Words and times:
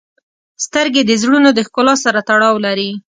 •سترګې 0.65 1.01
د 1.05 1.11
زړونو 1.21 1.49
د 1.53 1.59
ښکلا 1.67 1.95
سره 2.03 2.19
تړاو 2.29 2.55
لري. 2.65 2.89